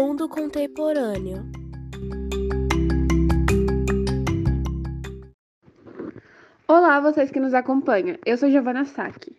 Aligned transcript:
Mundo 0.00 0.28
contemporâneo. 0.28 1.38
Olá, 6.68 7.00
vocês 7.00 7.32
que 7.32 7.40
nos 7.40 7.52
acompanham. 7.52 8.16
Eu 8.24 8.38
sou 8.38 8.48
Giovana 8.48 8.84
Saki. 8.84 9.36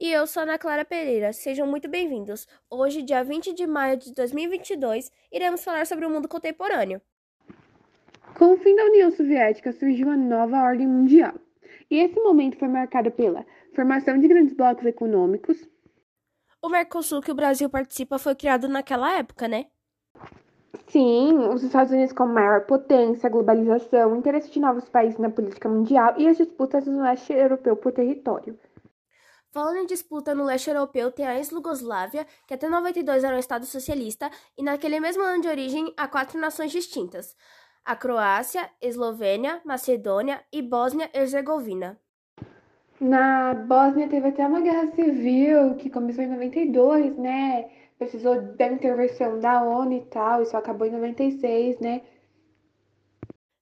E 0.00 0.10
eu 0.10 0.26
sou 0.26 0.42
Ana 0.42 0.58
Clara 0.58 0.84
Pereira. 0.84 1.32
Sejam 1.32 1.64
muito 1.64 1.88
bem-vindos. 1.88 2.44
Hoje, 2.68 3.02
dia 3.02 3.22
20 3.22 3.54
de 3.54 3.68
maio 3.68 3.96
de 3.96 4.12
2022, 4.12 5.12
iremos 5.30 5.62
falar 5.62 5.86
sobre 5.86 6.04
o 6.04 6.10
mundo 6.10 6.26
contemporâneo. 6.26 7.00
Com 8.36 8.54
o 8.54 8.58
fim 8.58 8.74
da 8.74 8.84
União 8.84 9.12
Soviética, 9.12 9.70
surgiu 9.70 10.08
uma 10.08 10.16
nova 10.16 10.60
ordem 10.60 10.88
mundial. 10.88 11.34
E 11.88 11.98
esse 11.98 12.18
momento 12.18 12.58
foi 12.58 12.66
marcado 12.66 13.12
pela 13.12 13.46
formação 13.76 14.18
de 14.18 14.26
grandes 14.26 14.54
blocos 14.54 14.84
econômicos. 14.84 15.68
O 16.60 16.68
Mercosul 16.68 17.20
que 17.20 17.30
o 17.30 17.34
Brasil 17.34 17.70
participa 17.70 18.18
foi 18.18 18.34
criado 18.34 18.66
naquela 18.66 19.12
época, 19.16 19.46
né? 19.46 19.66
Sim, 20.88 21.36
os 21.52 21.62
Estados 21.62 21.92
Unidos 21.92 22.12
como 22.12 22.32
maior 22.32 22.66
potência, 22.66 23.28
globalização, 23.28 24.16
interesse 24.16 24.50
de 24.50 24.58
novos 24.58 24.88
países 24.88 25.18
na 25.18 25.30
política 25.30 25.68
mundial 25.68 26.14
e 26.18 26.26
as 26.26 26.36
disputas 26.36 26.86
no 26.86 27.02
leste 27.02 27.32
europeu 27.32 27.76
por 27.76 27.92
território. 27.92 28.58
Falando 29.50 29.78
em 29.78 29.86
disputa 29.86 30.34
no 30.34 30.44
leste 30.44 30.68
europeu, 30.68 31.12
tem 31.12 31.26
a 31.26 31.36
ex-Lugoslávia, 31.36 32.26
que 32.46 32.54
até 32.54 32.68
92 32.68 33.22
era 33.22 33.36
um 33.36 33.38
Estado 33.38 33.64
socialista, 33.64 34.30
e 34.56 34.62
naquele 34.62 34.98
mesmo 34.98 35.22
ano 35.22 35.42
de 35.42 35.48
origem 35.48 35.92
há 35.96 36.08
quatro 36.08 36.38
nações 36.40 36.72
distintas: 36.72 37.36
a 37.84 37.94
Croácia, 37.94 38.68
Eslovênia, 38.80 39.60
Macedônia 39.64 40.44
e 40.52 40.60
Bósnia-Herzegovina. 40.60 41.98
Na 43.00 43.54
Bósnia 43.54 44.08
teve 44.08 44.28
até 44.28 44.46
uma 44.46 44.60
guerra 44.60 44.90
civil 44.92 45.76
que 45.76 45.88
começou 45.88 46.24
em 46.24 46.28
92, 46.28 47.16
né? 47.16 47.70
Precisou 47.96 48.40
da 48.56 48.66
intervenção 48.66 49.38
da 49.38 49.62
ONU 49.62 49.92
e 49.92 50.04
tal, 50.06 50.42
isso 50.42 50.56
acabou 50.56 50.86
em 50.86 50.90
96, 50.90 51.78
né? 51.80 52.02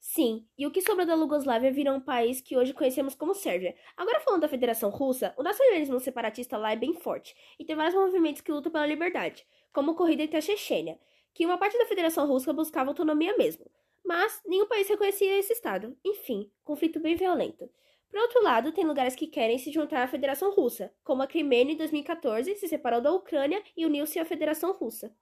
Sim, 0.01 0.47
e 0.57 0.67
o 0.67 0.71
que 0.71 0.81
sobrou 0.81 1.05
da 1.05 1.15
Lugoslávia 1.15 1.71
virou 1.71 1.95
um 1.95 2.01
país 2.01 2.41
que 2.41 2.57
hoje 2.57 2.73
conhecemos 2.73 3.15
como 3.15 3.35
Sérvia. 3.35 3.75
Agora 3.97 4.21
falando 4.21 4.43
da 4.43 4.49
Federação 4.49 4.89
Russa, 4.89 5.35
o 5.37 5.43
nacionalismo 5.43 6.01
separatista 6.01 6.57
lá 6.57 6.73
é 6.73 6.77
bem 6.77 6.95
forte, 6.95 7.35
e 7.59 7.65
tem 7.65 7.77
vários 7.77 7.95
movimentos 7.95 8.41
que 8.41 8.53
lutam 8.53 8.73
pela 8.73 8.87
liberdade, 8.87 9.47
como 9.73 9.91
ocorrido 9.91 10.23
entre 10.23 10.39
a 10.39 10.41
Chechênia, 10.41 10.99
que 11.35 11.45
uma 11.45 11.59
parte 11.59 11.77
da 11.77 11.85
Federação 11.85 12.27
Russa 12.27 12.53
buscava 12.53 12.89
autonomia 12.89 13.37
mesmo. 13.37 13.71
Mas 14.03 14.41
nenhum 14.47 14.67
país 14.67 14.89
reconhecia 14.89 15.39
esse 15.39 15.53
Estado. 15.53 15.95
Enfim, 16.03 16.51
conflito 16.65 17.01
bem 17.01 17.17
violento. 17.17 17.69
Por 18.11 18.21
outro 18.21 18.43
lado, 18.43 18.73
tem 18.73 18.85
lugares 18.85 19.15
que 19.15 19.27
querem 19.27 19.59
se 19.59 19.71
juntar 19.71 20.03
à 20.03 20.09
Federação 20.09 20.51
Russa, 20.53 20.93
como 21.05 21.23
a 21.23 21.27
Crimeia 21.27 21.73
em 21.73 21.77
2014 21.77 22.55
se 22.55 22.69
separou 22.69 23.01
da 23.01 23.13
Ucrânia 23.13 23.63
e 23.77 23.85
uniu-se 23.85 24.19
à 24.19 24.25
Federação 24.25 24.73
Russa. 24.73 25.13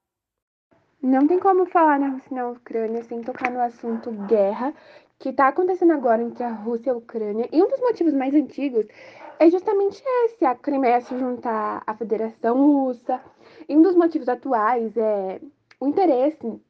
Não 1.03 1.27
tem 1.27 1.39
como 1.39 1.67
falar 1.67 1.99
na 1.99 2.09
Rússia 2.09 2.29
e 2.31 2.35
na 2.35 2.49
Ucrânia 2.49 3.03
sem 3.05 3.21
tocar 3.21 3.51
no 3.51 3.61
assunto 3.61 4.11
guerra 4.27 4.73
que 5.19 5.29
está 5.29 5.49
acontecendo 5.49 5.93
agora 5.93 6.23
entre 6.23 6.43
a 6.43 6.51
Rússia 6.51 6.91
e 6.91 6.93
a 6.93 6.97
Ucrânia. 6.97 7.49
E 7.53 7.63
um 7.63 7.69
dos 7.69 7.81
motivos 7.81 8.15
mais 8.15 8.35
antigos 8.35 8.87
é 9.39 9.51
justamente 9.51 10.03
esse, 10.25 10.45
a 10.45 10.55
Crimeia 10.55 11.01
se 11.01 11.19
juntar 11.19 11.83
à 11.87 11.95
Federação 11.95 12.57
Russa. 12.57 13.21
E 13.69 13.77
um 13.77 13.83
dos 13.83 13.95
motivos 13.95 14.29
atuais 14.29 14.97
é 14.97 15.41
o 15.81 15.89
interesse 15.89 16.61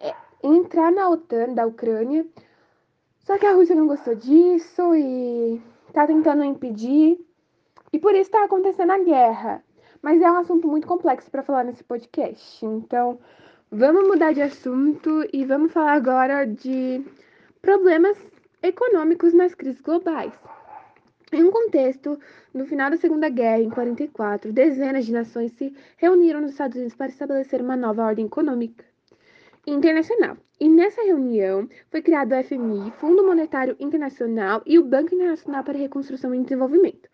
é 0.00 0.14
em 0.42 0.58
entrar 0.58 0.92
na 0.92 1.08
OTAN 1.08 1.54
da 1.54 1.66
Ucrânia. 1.66 2.26
Só 3.22 3.38
que 3.38 3.46
a 3.46 3.52
Rússia 3.52 3.74
não 3.74 3.86
gostou 3.86 4.14
disso 4.14 4.94
e 4.94 5.60
está 5.88 6.06
tentando 6.06 6.44
impedir. 6.44 7.18
E 7.92 7.98
por 7.98 8.12
isso 8.12 8.22
está 8.22 8.44
acontecendo 8.44 8.90
a 8.90 8.98
guerra. 8.98 9.64
Mas 10.00 10.20
é 10.20 10.30
um 10.30 10.38
assunto 10.38 10.66
muito 10.66 10.86
complexo 10.86 11.30
para 11.30 11.42
falar 11.42 11.64
nesse 11.64 11.84
podcast. 11.84 12.64
Então, 12.64 13.18
Vamos 13.74 14.06
mudar 14.06 14.34
de 14.34 14.42
assunto 14.42 15.26
e 15.32 15.46
vamos 15.46 15.72
falar 15.72 15.94
agora 15.94 16.44
de 16.44 17.02
problemas 17.62 18.18
econômicos 18.62 19.32
nas 19.32 19.54
crises 19.54 19.80
globais. 19.80 20.30
Em 21.32 21.42
um 21.42 21.50
contexto, 21.50 22.20
no 22.52 22.66
final 22.66 22.90
da 22.90 22.98
Segunda 22.98 23.30
Guerra, 23.30 23.62
em 23.62 23.70
44, 23.70 24.52
dezenas 24.52 25.06
de 25.06 25.12
nações 25.14 25.52
se 25.52 25.74
reuniram 25.96 26.42
nos 26.42 26.50
Estados 26.50 26.76
Unidos 26.76 26.94
para 26.94 27.08
estabelecer 27.08 27.62
uma 27.62 27.74
nova 27.74 28.04
ordem 28.04 28.26
econômica 28.26 28.84
internacional. 29.66 30.36
E 30.60 30.68
nessa 30.68 31.02
reunião 31.02 31.68
foi 31.90 32.02
criado 32.02 32.32
o 32.32 32.44
FMI, 32.44 32.92
Fundo 32.92 33.24
Monetário 33.24 33.76
Internacional 33.80 34.62
e 34.66 34.78
o 34.78 34.84
Banco 34.84 35.14
Internacional 35.14 35.64
para 35.64 35.78
Reconstrução 35.78 36.34
e 36.34 36.42
Desenvolvimento. 36.42 37.08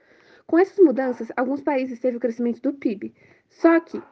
Com 0.47 0.59
essas 0.59 0.79
mudanças, 0.79 1.29
alguns 1.37 1.61
países 1.61 2.01
teve 2.01 2.17
o 2.17 2.21
crescimento 2.21 2.61
do 2.63 2.73
PIB. 2.73 3.15
Só 3.49 3.81
que 3.81 4.03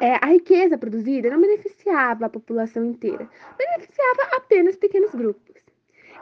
é, 0.00 0.14
a 0.14 0.26
riqueza 0.26 0.78
produzida 0.78 1.30
não 1.30 1.40
beneficiava 1.40 2.26
a 2.26 2.30
população 2.30 2.84
inteira, 2.84 3.28
beneficiava 3.56 4.36
apenas 4.36 4.76
pequenos 4.76 5.14
grupos. 5.14 5.60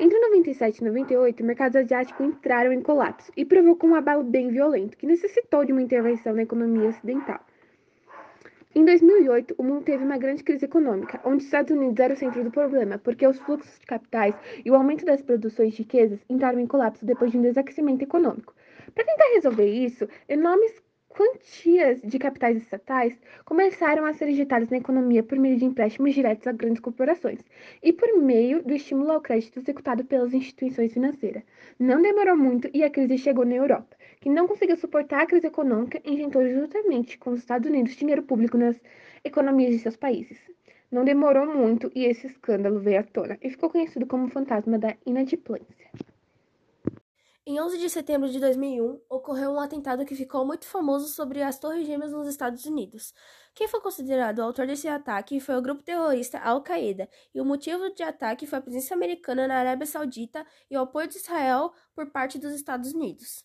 Entre 0.00 0.18
97 0.20 0.78
e 0.78 0.84
98, 0.84 1.44
mercados 1.44 1.74
asiáticos 1.74 2.24
entraram 2.24 2.72
em 2.72 2.80
colapso 2.80 3.32
e 3.36 3.44
provocou 3.44 3.90
um 3.90 3.96
abalo 3.96 4.22
bem 4.22 4.48
violento, 4.48 4.96
que 4.96 5.06
necessitou 5.06 5.64
de 5.64 5.72
uma 5.72 5.82
intervenção 5.82 6.34
na 6.34 6.42
economia 6.42 6.88
ocidental. 6.88 7.40
Em 8.78 8.84
2008, 8.84 9.56
o 9.58 9.64
mundo 9.64 9.82
teve 9.82 10.04
uma 10.04 10.16
grande 10.16 10.44
crise 10.44 10.64
econômica, 10.64 11.20
onde 11.24 11.38
os 11.38 11.46
Estados 11.46 11.72
Unidos 11.72 11.98
era 11.98 12.14
o 12.14 12.16
centro 12.16 12.44
do 12.44 12.50
problema, 12.52 12.96
porque 12.96 13.26
os 13.26 13.36
fluxos 13.40 13.76
de 13.80 13.84
capitais 13.84 14.36
e 14.64 14.70
o 14.70 14.76
aumento 14.76 15.04
das 15.04 15.20
produções 15.20 15.72
de 15.72 15.78
riquezas 15.78 16.20
entraram 16.30 16.60
em 16.60 16.66
colapso 16.68 17.04
depois 17.04 17.32
de 17.32 17.38
um 17.38 17.42
desaquecimento 17.42 18.04
econômico. 18.04 18.54
Para 18.94 19.04
tentar 19.04 19.34
resolver 19.34 19.66
isso, 19.66 20.08
enormes 20.28 20.80
quantias 21.08 22.00
de 22.02 22.18
capitais 22.18 22.56
estatais 22.56 23.18
começaram 23.44 24.04
a 24.04 24.14
ser 24.14 24.28
injetadas 24.28 24.68
na 24.68 24.76
economia 24.76 25.22
por 25.22 25.38
meio 25.38 25.56
de 25.56 25.64
empréstimos 25.64 26.14
diretos 26.14 26.46
a 26.46 26.52
grandes 26.52 26.80
corporações 26.80 27.40
e 27.82 27.92
por 27.92 28.16
meio 28.18 28.62
do 28.62 28.74
estímulo 28.74 29.12
ao 29.12 29.20
crédito 29.20 29.58
executado 29.58 30.04
pelas 30.04 30.32
instituições 30.32 30.92
financeiras. 30.92 31.42
Não 31.78 32.00
demorou 32.00 32.36
muito 32.36 32.70
e 32.72 32.84
a 32.84 32.90
crise 32.90 33.18
chegou 33.18 33.44
na 33.44 33.54
Europa, 33.54 33.96
que 34.20 34.28
não 34.28 34.46
conseguiu 34.46 34.76
suportar 34.76 35.22
a 35.22 35.26
crise 35.26 35.46
econômica 35.46 36.00
e 36.04 36.12
injetou 36.12 36.48
juntamente 36.48 37.18
com 37.18 37.30
os 37.30 37.40
Estados 37.40 37.68
Unidos 37.68 37.96
dinheiro 37.96 38.22
público 38.22 38.56
nas 38.56 38.80
economias 39.24 39.72
de 39.72 39.80
seus 39.80 39.96
países. 39.96 40.38
Não 40.90 41.04
demorou 41.04 41.46
muito 41.46 41.90
e 41.94 42.04
esse 42.04 42.26
escândalo 42.26 42.80
veio 42.80 43.00
à 43.00 43.02
tona 43.02 43.38
e 43.42 43.50
ficou 43.50 43.68
conhecido 43.70 44.06
como 44.06 44.26
o 44.26 44.30
fantasma 44.30 44.78
da 44.78 44.96
inadimplência. 45.04 45.88
Em 47.50 47.58
11 47.58 47.78
de 47.78 47.88
setembro 47.88 48.28
de 48.28 48.38
2001, 48.38 49.00
ocorreu 49.08 49.52
um 49.52 49.58
atentado 49.58 50.04
que 50.04 50.14
ficou 50.14 50.44
muito 50.44 50.66
famoso 50.66 51.08
sobre 51.08 51.42
as 51.42 51.58
Torres 51.58 51.86
Gêmeas 51.86 52.12
nos 52.12 52.28
Estados 52.28 52.66
Unidos. 52.66 53.14
Quem 53.54 53.66
foi 53.66 53.80
considerado 53.80 54.40
o 54.40 54.42
autor 54.42 54.66
desse 54.66 54.86
ataque 54.86 55.40
foi 55.40 55.56
o 55.56 55.62
grupo 55.62 55.82
terrorista 55.82 56.38
Al-Qaeda, 56.40 57.08
e 57.34 57.40
o 57.40 57.46
motivo 57.46 57.88
de 57.94 58.02
ataque 58.02 58.46
foi 58.46 58.58
a 58.58 58.60
presença 58.60 58.94
americana 58.94 59.48
na 59.48 59.54
Arábia 59.54 59.86
Saudita 59.86 60.44
e 60.70 60.76
o 60.76 60.80
apoio 60.82 61.08
de 61.08 61.16
Israel 61.16 61.72
por 61.94 62.10
parte 62.10 62.38
dos 62.38 62.52
Estados 62.52 62.92
Unidos. 62.92 63.42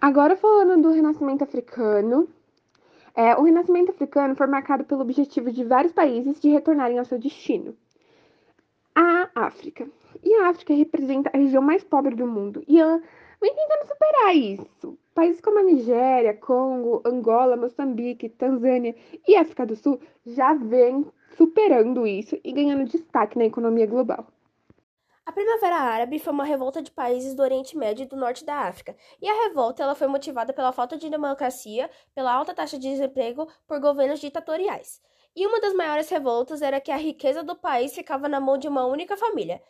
Agora 0.00 0.36
falando 0.36 0.80
do 0.80 0.92
renascimento 0.92 1.42
africano, 1.42 2.28
é, 3.16 3.34
o 3.34 3.42
renascimento 3.42 3.90
africano 3.90 4.36
foi 4.36 4.46
marcado 4.46 4.84
pelo 4.84 5.00
objetivo 5.00 5.50
de 5.50 5.64
vários 5.64 5.92
países 5.92 6.40
de 6.40 6.50
retornarem 6.50 7.00
ao 7.00 7.04
seu 7.04 7.18
destino. 7.18 7.76
África. 9.34 9.86
E 10.22 10.34
a 10.34 10.48
África 10.48 10.74
representa 10.74 11.30
a 11.32 11.38
região 11.38 11.62
mais 11.62 11.82
pobre 11.82 12.14
do 12.14 12.26
mundo. 12.26 12.62
E 12.66 12.78
ela 12.78 13.00
vem 13.40 13.54
tentando 13.54 13.86
superar 13.88 14.36
isso. 14.36 14.98
Países 15.14 15.40
como 15.40 15.58
a 15.58 15.62
Nigéria, 15.62 16.34
Congo, 16.34 17.02
Angola, 17.04 17.56
Moçambique, 17.56 18.28
Tanzânia 18.28 18.94
e 19.26 19.36
África 19.36 19.66
do 19.66 19.76
Sul 19.76 20.00
já 20.24 20.54
vêm 20.54 21.06
superando 21.36 22.06
isso 22.06 22.38
e 22.44 22.52
ganhando 22.52 22.90
destaque 22.90 23.38
na 23.38 23.44
economia 23.44 23.86
global. 23.86 24.26
A 25.24 25.30
Primavera 25.30 25.76
Árabe 25.76 26.18
foi 26.18 26.32
uma 26.32 26.44
revolta 26.44 26.82
de 26.82 26.90
países 26.90 27.32
do 27.34 27.42
Oriente 27.42 27.76
Médio 27.76 28.02
e 28.02 28.06
do 28.06 28.16
Norte 28.16 28.44
da 28.44 28.56
África, 28.56 28.96
e 29.20 29.28
a 29.28 29.44
revolta 29.44 29.82
ela 29.82 29.94
foi 29.94 30.08
motivada 30.08 30.52
pela 30.52 30.72
falta 30.72 30.96
de 30.96 31.08
democracia, 31.08 31.88
pela 32.12 32.32
alta 32.32 32.52
taxa 32.52 32.76
de 32.76 32.88
desemprego, 32.88 33.48
por 33.66 33.80
governos 33.80 34.18
ditatoriais. 34.18 35.00
E 35.36 35.46
uma 35.46 35.60
das 35.60 35.74
maiores 35.74 36.08
revoltas 36.08 36.60
era 36.60 36.80
que 36.80 36.90
a 36.90 36.96
riqueza 36.96 37.42
do 37.44 37.54
país 37.54 37.94
ficava 37.94 38.28
na 38.28 38.40
mão 38.40 38.58
de 38.58 38.66
uma 38.66 38.84
única 38.84 39.16
família. 39.16 39.62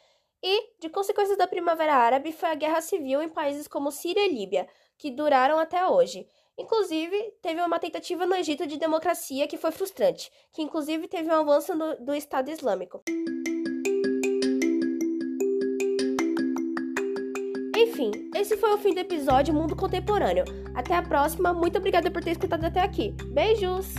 E, 0.43 0.81
de 0.81 0.89
consequências 0.89 1.37
da 1.37 1.47
Primavera 1.47 1.95
Árabe, 1.95 2.33
foi 2.33 2.49
a 2.49 2.55
guerra 2.55 2.81
civil 2.81 3.23
em 3.23 3.29
países 3.29 3.69
como 3.69 3.93
Síria 3.93 4.25
e 4.25 4.33
Líbia, 4.33 4.67
que 4.97 5.11
duraram 5.11 5.59
até 5.59 5.87
hoje. 5.87 6.27
Inclusive, 6.59 7.35
teve 7.43 7.61
uma 7.61 7.79
tentativa 7.79 8.25
no 8.25 8.35
Egito 8.35 8.67
de 8.67 8.79
democracia 8.79 9.47
que 9.47 9.59
foi 9.59 9.71
frustrante, 9.71 10.33
que 10.51 10.63
inclusive 10.63 11.07
teve 11.07 11.29
um 11.29 11.41
avanço 11.41 11.77
do, 11.77 12.05
do 12.05 12.15
Estado 12.15 12.51
Islâmico. 12.51 13.03
Enfim, 18.03 18.31
esse 18.35 18.57
foi 18.57 18.75
o 18.75 18.79
fim 18.79 18.93
do 18.95 18.99
episódio 18.99 19.55
Mundo 19.55 19.77
Contemporâneo. 19.77 20.45
Até 20.75 20.97
a 20.97 21.03
próxima, 21.03 21.53
muito 21.53 21.79
obrigada 21.79 22.11
por 22.11 22.23
ter 22.23 22.33
escutado 22.33 22.65
até 22.65 22.81
aqui. 22.81 23.15
Beijos! 23.31 23.95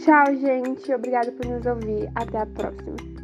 Tchau, 0.00 0.34
gente. 0.34 0.92
Obrigada 0.92 1.30
por 1.30 1.46
nos 1.46 1.64
ouvir. 1.66 2.10
Até 2.16 2.38
a 2.38 2.46
próxima. 2.46 3.17